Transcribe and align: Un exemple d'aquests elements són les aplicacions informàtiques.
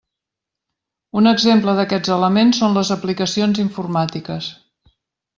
Un 1.19 1.31
exemple 1.31 1.75
d'aquests 1.79 2.11
elements 2.15 2.61
són 2.63 2.73
les 2.77 2.91
aplicacions 2.95 3.61
informàtiques. 3.65 4.49